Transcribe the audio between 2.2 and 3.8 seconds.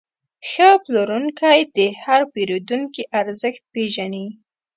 پیرودونکي ارزښت